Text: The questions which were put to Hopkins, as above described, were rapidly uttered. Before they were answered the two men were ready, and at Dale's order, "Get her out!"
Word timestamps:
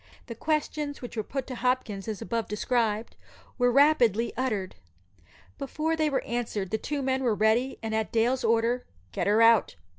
The 0.25 0.33
questions 0.33 0.99
which 1.03 1.15
were 1.15 1.21
put 1.21 1.45
to 1.45 1.53
Hopkins, 1.53 2.07
as 2.07 2.23
above 2.23 2.47
described, 2.47 3.15
were 3.59 3.71
rapidly 3.71 4.33
uttered. 4.35 4.73
Before 5.59 5.95
they 5.95 6.09
were 6.09 6.23
answered 6.23 6.71
the 6.71 6.79
two 6.79 7.03
men 7.03 7.21
were 7.23 7.35
ready, 7.35 7.77
and 7.83 7.93
at 7.93 8.11
Dale's 8.11 8.43
order, 8.43 8.83
"Get 9.11 9.27
her 9.27 9.43
out!" 9.43 9.75